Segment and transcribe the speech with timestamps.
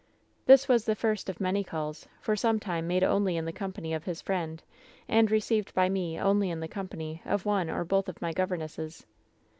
[0.47, 3.93] "This was the first of many calls— for some time made only in the company
[3.93, 4.63] of his friend,
[5.07, 9.05] and received by me only in the company of one or both of my governesses.